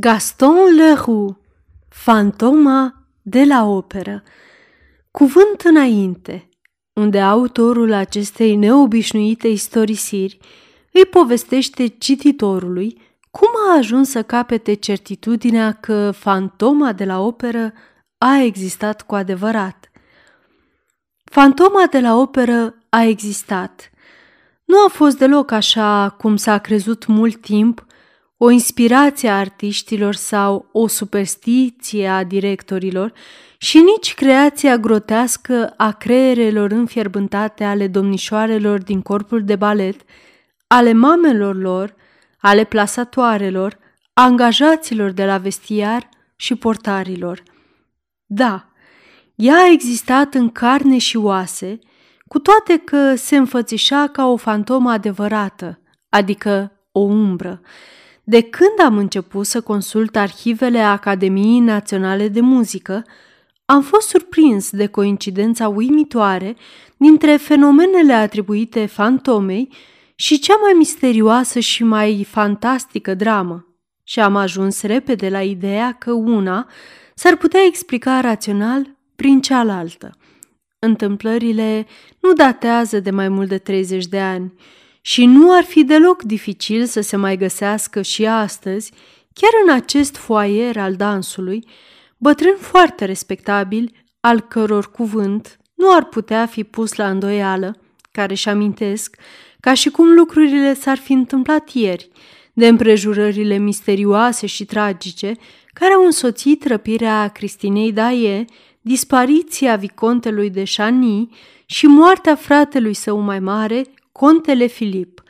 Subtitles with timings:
[0.00, 1.36] Gaston Leroux,
[1.88, 4.22] Fantoma de la operă
[5.10, 6.48] Cuvânt înainte,
[6.92, 10.38] unde autorul acestei neobișnuite istorisiri
[10.92, 13.00] îi povestește cititorului
[13.30, 17.72] cum a ajuns să capete certitudinea că fantoma de la operă
[18.18, 19.90] a existat cu adevărat.
[21.24, 23.90] Fantoma de la operă a existat.
[24.64, 27.86] Nu a fost deloc așa cum s-a crezut mult timp
[28.38, 33.12] o inspirație a artiștilor sau o superstiție a directorilor
[33.58, 40.00] și nici creația grotească a creierelor înfierbântate ale domnișoarelor din corpul de balet,
[40.66, 41.94] ale mamelor lor,
[42.40, 43.78] ale plasatoarelor,
[44.12, 47.42] angajaților de la vestiar și portarilor.
[48.26, 48.68] Da,
[49.34, 51.78] ea a existat în carne și oase,
[52.26, 57.60] cu toate că se înfățișa ca o fantomă adevărată, adică o umbră,
[58.28, 63.04] de când am început să consult arhivele Academiei Naționale de Muzică,
[63.64, 66.56] am fost surprins de coincidența uimitoare
[66.96, 69.68] dintre fenomenele atribuite fantomei
[70.14, 73.66] și cea mai misterioasă și mai fantastică dramă.
[74.04, 76.68] Și am ajuns repede la ideea că una
[77.14, 80.16] s-ar putea explica rațional prin cealaltă.
[80.78, 81.86] Întâmplările
[82.20, 84.52] nu datează de mai mult de 30 de ani
[85.08, 88.92] și nu ar fi deloc dificil să se mai găsească și astăzi,
[89.32, 91.64] chiar în acest foaier al dansului,
[92.16, 97.76] bătrân foarte respectabil, al căror cuvânt nu ar putea fi pus la îndoială,
[98.12, 99.16] care își amintesc,
[99.60, 102.08] ca și cum lucrurile s-ar fi întâmplat ieri,
[102.52, 105.34] de împrejurările misterioase și tragice
[105.72, 108.44] care au însoțit răpirea Cristinei Daie,
[108.80, 111.28] dispariția vicontelui de Chani
[111.66, 113.84] și moartea fratelui său mai mare,
[114.18, 115.22] contele Filip,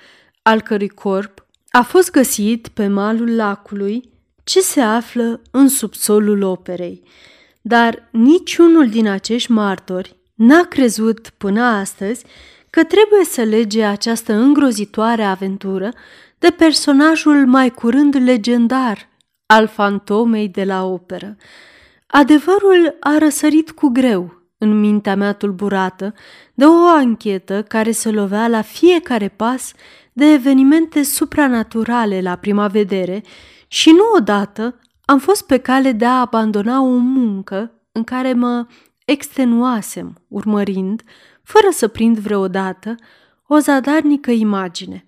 [0.43, 4.11] al cărui corp a fost găsit pe malul lacului
[4.45, 7.03] ce se află în subsolul operei.
[7.61, 12.25] Dar niciunul din acești martori n-a crezut până astăzi
[12.71, 15.93] că trebuie să lege această îngrozitoare aventură
[16.39, 19.09] de personajul mai curând legendar
[19.47, 21.37] al fantomei de la operă.
[22.07, 26.15] Adevărul a răsărit cu greu în mintea mea tulburată
[26.55, 29.73] de o anchetă care se lovea la fiecare pas
[30.13, 33.23] de evenimente supranaturale la prima vedere
[33.69, 38.67] și nu odată am fost pe cale de a abandona o muncă în care mă
[39.05, 41.03] extenuasem, urmărind,
[41.43, 42.95] fără să prind vreodată,
[43.47, 45.05] o zadarnică imagine.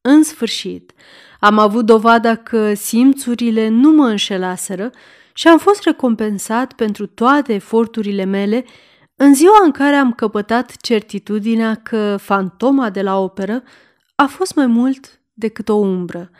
[0.00, 0.92] În sfârșit,
[1.40, 4.90] am avut dovada că simțurile nu mă înșelaseră
[5.32, 8.64] și am fost recompensat pentru toate eforturile mele
[9.16, 13.62] în ziua în care am căpătat certitudinea că fantoma de la operă
[14.14, 16.30] a fost mai mult decât o umbră.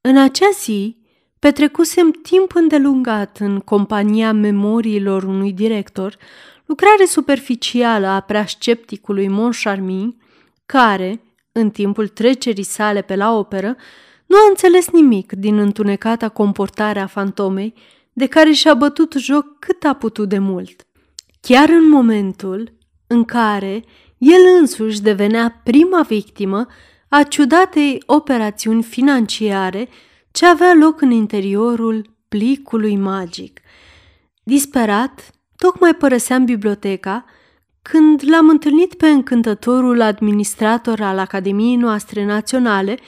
[0.00, 0.96] În acea zi
[1.38, 6.16] petrecusem timp îndelungat în compania memoriilor unui director,
[6.64, 10.16] lucrare superficială a preascepticului Moncharmin,
[10.66, 11.20] care,
[11.52, 13.76] în timpul trecerii sale pe la operă,
[14.26, 17.74] nu a înțeles nimic din întunecata comportare a fantomei,
[18.12, 20.86] de care și-a bătut joc cât a putut de mult.
[21.40, 22.72] Chiar în momentul
[23.06, 23.84] în care
[24.18, 26.66] el însuși devenea prima victimă
[27.08, 29.88] a ciudatei operațiuni financiare
[30.30, 33.60] ce avea loc în interiorul plicului magic.
[34.42, 37.24] Disperat, tocmai părăseam biblioteca
[37.82, 42.98] când l-am întâlnit pe încântătorul administrator al Academiei noastre naționale,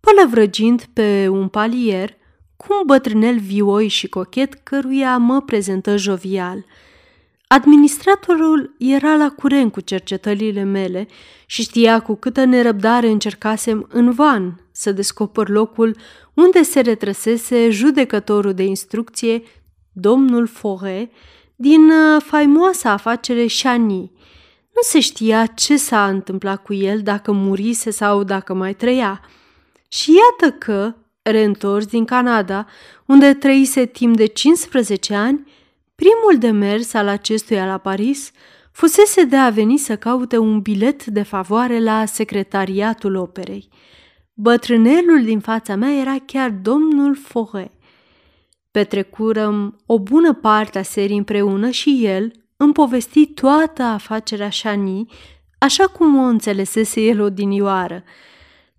[0.00, 2.16] pălăvrăgind pe un palier
[2.56, 6.64] cu un bătrânel vioi și cochet căruia mă prezentă jovial.
[7.46, 11.08] Administratorul era la curent cu cercetările mele
[11.46, 15.96] și știa cu câtă nerăbdare încercasem în van să descoper locul
[16.34, 19.42] unde se retrăsese judecătorul de instrucție,
[19.92, 21.10] domnul Fore,
[21.56, 24.12] din uh, faimoasa afacere Shani.
[24.74, 29.20] Nu se știa ce s-a întâmplat cu el, dacă murise sau dacă mai trăia.
[29.92, 32.66] Și iată că, reîntors din Canada,
[33.06, 35.46] unde trăise timp de 15 ani,
[35.94, 38.30] primul demers al acestuia la Paris
[38.72, 43.68] fusese de a veni să caute un bilet de favoare la secretariatul operei.
[44.34, 47.70] Bătrânelul din fața mea era chiar domnul Fohe.
[48.70, 55.12] Petrecurăm o bună parte a serii împreună și el îmi povesti toată afacerea Shani,
[55.58, 58.02] așa cum o înțelesese el odinioară.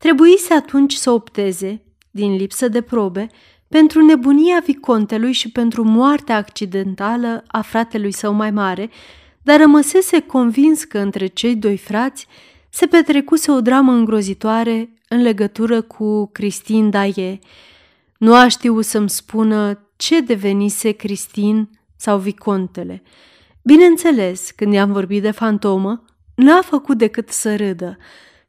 [0.02, 1.82] Trebuise atunci să opteze,
[2.12, 3.30] din lipsă de probe,
[3.68, 8.90] pentru nebunia vicontelui și pentru moartea accidentală a fratelui său mai mare,
[9.42, 12.28] dar rămăsese convins că între cei doi frați
[12.70, 17.40] se petrecuse o dramă îngrozitoare în legătură cu Christine Daie.
[18.18, 23.04] Nu a știut să-mi spună ce devenise Cristin sau Vicontele.
[23.64, 26.04] Bineînțeles, când i-am vorbit de fantomă,
[26.36, 27.98] n-a făcut decât să râdă.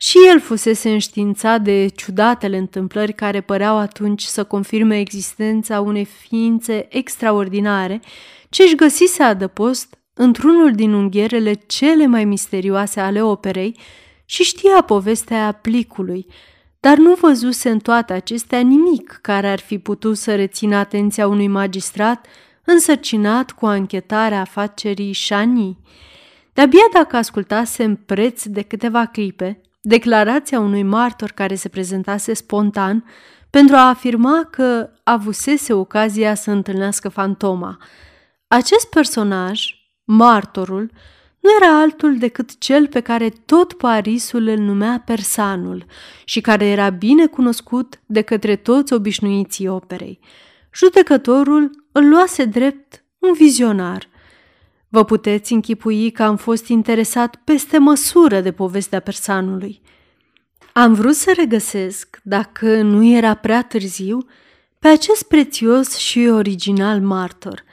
[0.03, 6.87] Și el fusese înștiințat de ciudatele întâmplări care păreau atunci să confirme existența unei ființe
[6.97, 8.01] extraordinare
[8.49, 13.77] ce își găsise adăpost într-unul din unghierele cele mai misterioase ale operei
[14.25, 16.27] și știa povestea plicului,
[16.81, 21.49] dar nu văzuse în toate acestea nimic care ar fi putut să rețină atenția unui
[21.49, 22.27] magistrat
[22.65, 25.79] însărcinat cu anchetarea afacerii Shani.
[26.53, 33.05] De-abia dacă ascultase în preț de câteva clipe declarația unui martor care se prezentase spontan
[33.51, 37.79] pentru a afirma că avusese ocazia să întâlnească fantoma.
[38.49, 39.65] Acest personaj,
[40.05, 40.91] martorul,
[41.41, 45.85] nu era altul decât cel pe care tot Parisul îl numea persanul
[46.25, 50.19] și care era bine cunoscut de către toți obișnuiții operei.
[50.75, 54.09] Judecătorul îl luase drept un vizionar.
[54.93, 59.81] Vă puteți închipui că am fost interesat peste măsură de povestea persanului.
[60.73, 64.27] Am vrut să regăsesc, dacă nu era prea târziu,
[64.79, 67.65] pe acest prețios și original martor.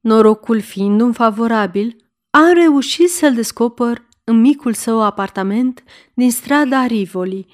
[0.00, 1.96] Norocul fiind un favorabil,
[2.30, 5.82] am reușit să-l descoper în micul său apartament
[6.14, 7.46] din strada Rivoli,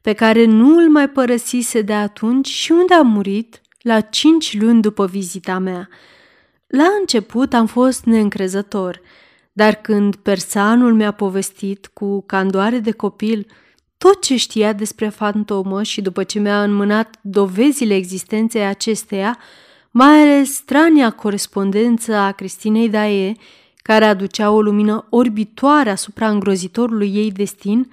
[0.00, 4.80] pe care nu îl mai părăsise de atunci și unde a murit la cinci luni
[4.80, 5.88] după vizita mea.
[6.72, 9.00] La început am fost neîncrezător,
[9.52, 13.46] dar când persanul mi-a povestit cu candoare de copil
[13.98, 19.38] tot ce știa despre fantomă și după ce mi-a înmânat dovezile existenței acesteia,
[19.90, 23.36] mai ales strania corespondență a Cristinei Daie,
[23.76, 27.92] care aducea o lumină orbitoare asupra îngrozitorului ei destin,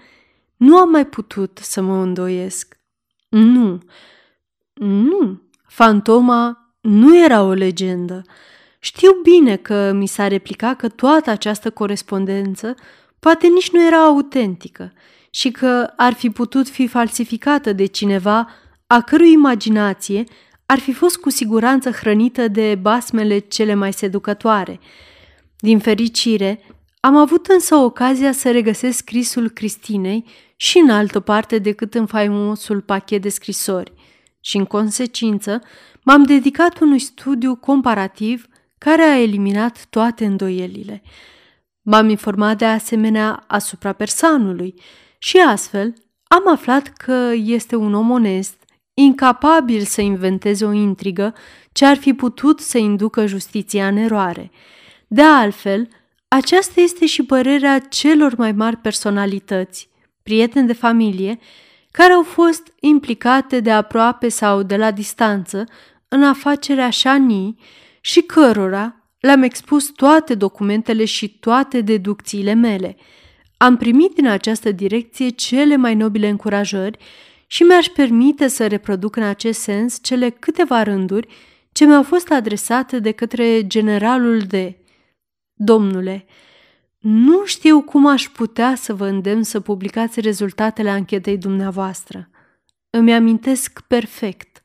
[0.56, 2.80] nu am mai putut să mă îndoiesc.
[3.30, 3.80] Nu,
[4.74, 8.24] nu, fantoma nu era o legendă.
[8.80, 12.76] Știu bine că mi s-a replicat că toată această corespondență
[13.20, 14.94] poate nici nu era autentică
[15.30, 18.50] și că ar fi putut fi falsificată de cineva
[18.88, 20.24] a cărui imaginație
[20.66, 24.80] ar fi fost cu siguranță hrănită de basmele cele mai seducătoare–
[25.60, 26.64] din fericire,
[27.00, 32.82] am avut însă ocazia să regăsesc scrisul Cristinei și în altă parte decât în faimosul
[32.82, 33.94] pachet de scrisori
[34.40, 35.62] și, în consecință,
[36.04, 38.48] m-am dedicat unui studiu comparativ
[38.80, 41.02] care a eliminat toate îndoielile.
[41.82, 44.74] M-am informat de asemenea asupra persanului
[45.18, 45.94] și astfel
[46.28, 51.34] am aflat că este un om onest, incapabil să inventeze o intrigă
[51.72, 54.52] ce ar fi putut să inducă justiția în eroare–
[55.12, 55.88] de altfel,
[56.28, 59.90] aceasta este și părerea celor mai mari personalități,
[60.24, 61.40] prieteni de familie,
[61.92, 65.64] care au fost implicate de aproape sau de la distanță
[66.08, 67.58] în afacerea Shani
[68.02, 72.96] și cărora le-am expus toate documentele și toate deducțiile mele.
[73.58, 76.98] Am primit din această direcție cele mai nobile încurajări
[77.48, 81.28] și mi-aș permite să reproduc în acest sens cele câteva rânduri
[81.72, 84.80] ce mi-au fost adresate de către generalul de
[85.54, 86.26] Domnule,
[87.00, 92.30] nu știu cum aș putea să vă îndemn să publicați rezultatele anchetei dumneavoastră.
[92.90, 94.62] Îmi amintesc perfect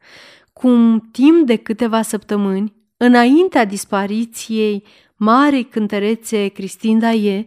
[0.53, 4.85] cum timp de câteva săptămâni, înaintea dispariției
[5.17, 7.47] marei cântărețe Cristin Daie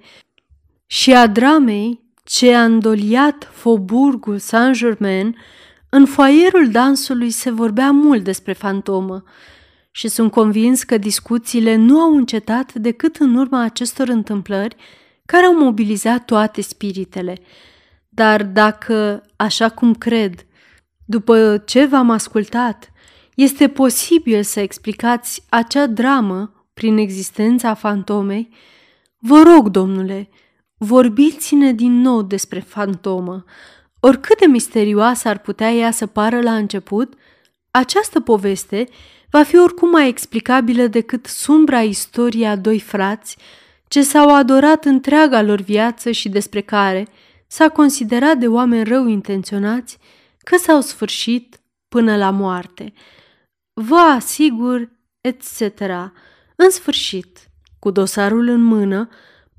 [0.85, 5.35] și a dramei ce a îndoliat Faubourgul Saint-Germain,
[5.89, 9.23] în foaierul dansului se vorbea mult despre fantomă,
[9.91, 14.75] și sunt convins că discuțiile nu au încetat decât în urma acestor întâmplări
[15.25, 17.37] care au mobilizat toate spiritele.
[18.09, 20.45] Dar dacă, așa cum cred,
[21.05, 22.91] după ce v-am ascultat,
[23.37, 28.49] este posibil să explicați acea dramă prin existența fantomei,
[29.19, 30.29] vă rog, domnule,
[30.77, 33.43] vorbiți-ne din nou despre fantomă.
[33.99, 37.13] Oricât de misterioasă ar putea ea să pară la început,
[37.71, 38.87] această poveste
[39.29, 43.37] va fi oricum mai explicabilă decât sumbra istoria a doi frați
[43.87, 47.07] ce s-au adorat întreaga lor viață și despre care
[47.47, 49.97] s-a considerat de oameni rău intenționați
[50.37, 52.93] că s-au sfârșit până la moarte.
[53.79, 54.89] Vă asigur,
[55.21, 55.79] etc.
[56.55, 59.09] În sfârșit, cu dosarul în mână,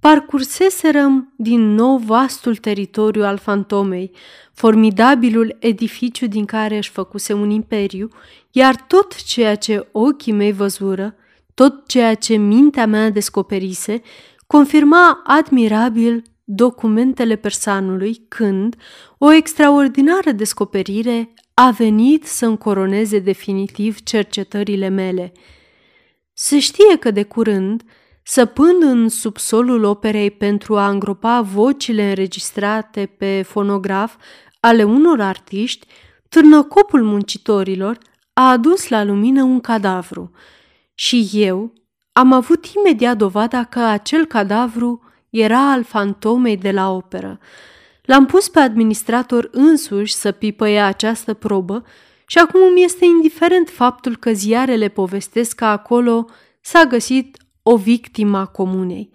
[0.00, 4.10] parcurseserăm din nou vastul teritoriu al fantomei,
[4.52, 8.08] formidabilul edificiu din care își făcuse un imperiu,
[8.50, 11.14] iar tot ceea ce ochii mei văzură,
[11.54, 14.02] tot ceea ce mintea mea descoperise,
[14.46, 18.76] confirma admirabil documentele persanului când
[19.18, 25.32] o extraordinară descoperire a venit să încoroneze definitiv cercetările mele.
[26.32, 27.82] Se știe că de curând,
[28.22, 34.16] săpând în subsolul operei pentru a îngropa vocile înregistrate pe fonograf
[34.60, 35.86] ale unor artiști,
[36.28, 37.98] târnăcopul muncitorilor
[38.32, 40.30] a adus la lumină un cadavru
[40.94, 41.72] și eu
[42.12, 47.38] am avut imediat dovada că acel cadavru era al fantomei de la operă.
[48.08, 51.84] L-am pus pe administrator însuși să pipăie această probă
[52.26, 56.26] și acum îmi este indiferent faptul că ziarele povestesc că acolo
[56.60, 59.10] s-a găsit o victimă a comunei.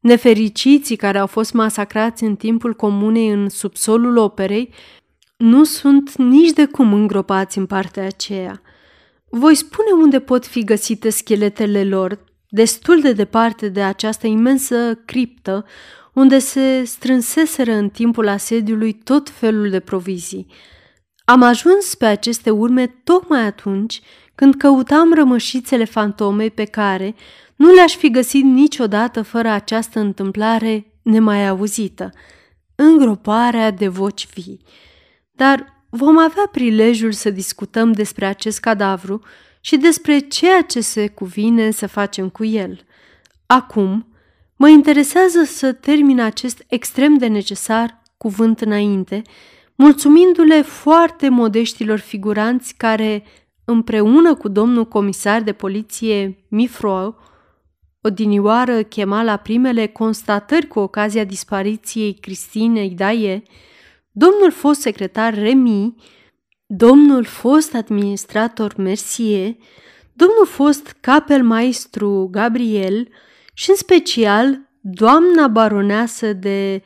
[0.00, 4.72] Nefericiții care au fost masacrați în timpul comunei în subsolul operei
[5.36, 8.62] nu sunt nici de cum îngropați în partea aceea.
[9.28, 15.64] Voi spune unde pot fi găsite scheletele lor, destul de departe de această imensă criptă,
[16.16, 20.46] unde se strânseseră în timpul asediului tot felul de provizii.
[21.24, 24.00] Am ajuns pe aceste urme tocmai atunci
[24.34, 27.14] când căutam rămășițele fantomei pe care
[27.56, 32.10] nu le-aș fi găsit niciodată fără această întâmplare nemai auzită,
[32.74, 34.60] îngroparea de voci vii.
[35.32, 39.22] Dar vom avea prilejul să discutăm despre acest cadavru
[39.60, 42.80] și despre ceea ce se cuvine să facem cu el.
[43.46, 44.15] Acum,
[44.56, 49.22] mă interesează să termin acest extrem de necesar cuvânt înainte,
[49.74, 53.24] mulțumindu-le foarte modeștilor figuranți care,
[53.64, 57.14] împreună cu domnul comisar de poliție Mifro,
[58.00, 63.42] odinioară chema la primele constatări cu ocazia dispariției Cristinei Daie,
[64.10, 65.94] domnul fost secretar Remi,
[66.66, 69.54] domnul fost administrator Mercier,
[70.12, 73.08] domnul fost capelmaestru Gabriel
[73.58, 76.82] și, în special, doamna baroneasă de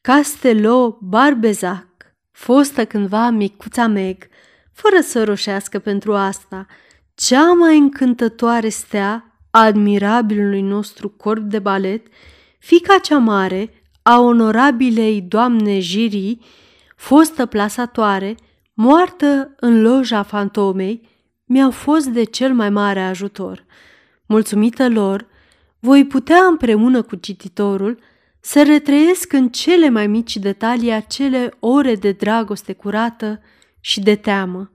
[0.00, 1.86] Castelo Barbezac,
[2.30, 4.28] fostă cândva micuța Meg,
[4.72, 6.66] fără să roșească pentru asta,
[7.14, 12.06] cea mai încântătoare stea a admirabilului nostru corp de balet,
[12.58, 16.38] fica cea mare a onorabilei doamne Jiri,
[16.96, 18.36] fostă plasatoare,
[18.74, 21.08] moartă în loja fantomei,
[21.44, 23.64] mi-au fost de cel mai mare ajutor.
[24.26, 25.30] Mulțumită lor,
[25.84, 27.98] voi putea împreună cu cititorul
[28.40, 33.40] să retrăiesc în cele mai mici detalii acele ore de dragoste curată
[33.80, 34.70] și de teamă.